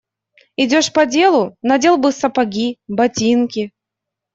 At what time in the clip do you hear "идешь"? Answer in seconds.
0.57-0.91